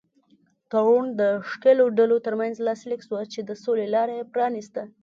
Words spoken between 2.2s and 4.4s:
تر منځ لاسلیک شوه چې د سولې لاره یې